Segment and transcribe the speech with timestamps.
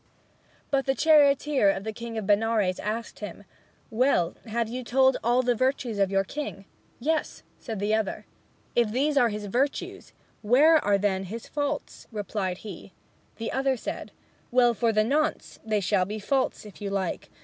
[0.71, 3.43] But the charioteer of the king of Benares asked him,
[3.91, 6.65] "Well, have you told all the virtues of your king?"
[6.99, 8.25] "Yes," said the other.
[8.75, 10.11] "If these are his virtues,
[10.41, 12.93] where are then his faults?" replied he.
[13.35, 14.11] The other said,
[14.49, 17.29] "Well, for the nonce, they shall be faults, if you like!